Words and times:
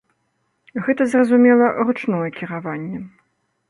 Гэта 0.85 1.07
зразумела, 1.13 1.71
ручное 1.91 2.27
кіраванне. 2.43 3.09